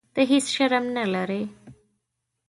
[0.13, 1.43] ته هیح شرم نه لرې.